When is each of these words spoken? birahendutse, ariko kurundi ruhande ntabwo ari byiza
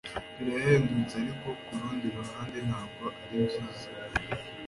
birahendutse, 0.37 1.13
ariko 1.23 1.47
kurundi 1.63 2.05
ruhande 2.15 2.59
ntabwo 2.67 3.03
ari 3.23 3.37
byiza 3.47 3.89